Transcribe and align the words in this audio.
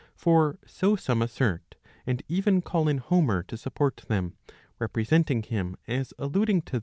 For 0.15 0.57
so 0.65 0.95
some 0.95 1.21
assert, 1.21 1.75
and 2.07 2.23
even 2.27 2.63
call 2.63 2.87
in 2.87 2.97
Homer 2.97 3.43
to 3.43 3.55
support 3.55 3.97
them, 4.07 4.35
representing 4.79 5.43
him 5.43 5.77
as 5.87 6.11
alluding 6.17 6.63
to. 6.63 6.79